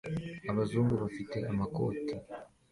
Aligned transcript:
Abazungu 0.51 0.93
bafite 1.03 1.37
amakoti 1.51 2.13